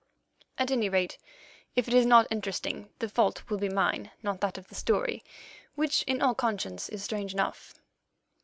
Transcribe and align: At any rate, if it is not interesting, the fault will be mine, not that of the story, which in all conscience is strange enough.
At 0.57 0.71
any 0.71 0.89
rate, 0.89 1.19
if 1.75 1.87
it 1.87 1.93
is 1.93 2.07
not 2.07 2.25
interesting, 2.31 2.89
the 2.97 3.07
fault 3.07 3.47
will 3.51 3.59
be 3.59 3.69
mine, 3.69 4.09
not 4.23 4.41
that 4.41 4.57
of 4.57 4.67
the 4.67 4.73
story, 4.73 5.23
which 5.75 6.01
in 6.07 6.23
all 6.23 6.33
conscience 6.33 6.89
is 6.89 7.03
strange 7.03 7.35
enough. 7.35 7.75